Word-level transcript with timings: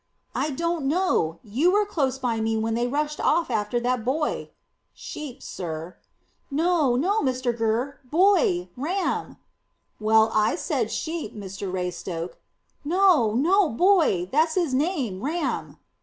"I 0.33 0.49
don't 0.49 0.87
know. 0.87 1.37
You 1.43 1.71
were 1.73 1.85
close 1.85 2.17
by 2.17 2.39
me 2.41 2.57
when 2.57 2.73
they 2.73 2.87
rushed 2.87 3.19
off 3.19 3.51
after 3.51 3.79
that 3.81 4.03
boy." 4.03 4.49
"Sheep, 4.95 5.43
sir." 5.43 5.95
"No, 6.49 6.95
no, 6.95 7.21
Mr 7.21 7.55
Gurr; 7.55 7.99
boy 8.05 8.69
Ram." 8.75 9.37
"Well, 9.99 10.31
I 10.33 10.55
said 10.55 10.89
sheep, 10.89 11.35
Mr 11.35 11.71
Raystoke." 11.71 12.37
"No, 12.83 13.35
no, 13.35 13.69
boy; 13.69 14.27
that's 14.31 14.55
his 14.55 14.73
name 14.73 15.21
Ram." 15.21 15.77